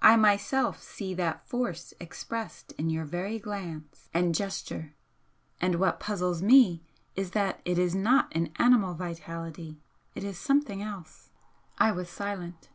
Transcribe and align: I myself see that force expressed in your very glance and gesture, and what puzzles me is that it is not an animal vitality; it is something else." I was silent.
I 0.00 0.16
myself 0.16 0.80
see 0.82 1.12
that 1.16 1.46
force 1.46 1.92
expressed 2.00 2.72
in 2.78 2.88
your 2.88 3.04
very 3.04 3.38
glance 3.38 4.08
and 4.14 4.34
gesture, 4.34 4.94
and 5.60 5.74
what 5.74 6.00
puzzles 6.00 6.40
me 6.40 6.82
is 7.14 7.32
that 7.32 7.60
it 7.66 7.78
is 7.78 7.94
not 7.94 8.34
an 8.34 8.54
animal 8.56 8.94
vitality; 8.94 9.82
it 10.14 10.24
is 10.24 10.38
something 10.38 10.80
else." 10.82 11.28
I 11.76 11.92
was 11.92 12.08
silent. 12.08 12.70